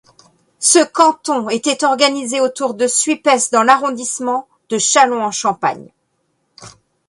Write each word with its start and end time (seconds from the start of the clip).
Ce 0.57 0.83
canton 0.83 1.47
était 1.49 1.83
organisé 1.85 2.41
autour 2.41 2.73
de 2.73 2.87
Suippes 2.87 3.29
dans 3.51 3.61
l'arrondissement 3.61 4.47
de 4.69 4.79
Châlons-en-Champagne. 4.79 5.91